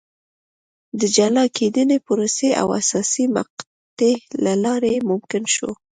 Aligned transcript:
د 0.99 1.01
جلا 1.15 1.45
کېدنې 1.57 1.97
پروسې 2.07 2.49
او 2.61 2.67
حساسې 2.77 3.25
مقطعې 3.35 4.13
له 4.43 4.53
لارې 4.63 4.93
ممکن 5.09 5.43
شو. 5.53 5.71